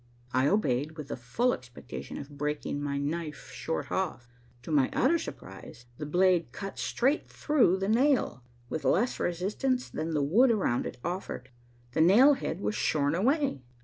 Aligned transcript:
I 0.33 0.47
obeyed, 0.47 0.97
with 0.97 1.09
the 1.09 1.15
full 1.15 1.53
expectation 1.53 2.17
of 2.17 2.35
breaking 2.35 2.81
my 2.81 2.97
knife 2.97 3.51
short 3.51 3.91
off. 3.91 4.27
To 4.63 4.71
my 4.71 4.89
utter 4.93 5.19
surprise, 5.19 5.85
the 5.99 6.07
blade 6.07 6.51
cut 6.51 6.79
straight 6.79 7.29
through 7.29 7.77
the 7.77 7.87
nail, 7.87 8.43
with 8.67 8.83
less 8.83 9.19
resistance 9.19 9.87
than 9.91 10.15
the 10.15 10.23
wood 10.23 10.49
around 10.49 10.87
it 10.87 10.97
offered. 11.03 11.51
The 11.91 12.01
nail 12.01 12.33
head 12.33 12.61
was 12.61 12.73
shorn 12.73 13.13
away. 13.13 13.61